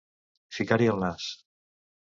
[0.59, 1.31] Ficar-hi el nas.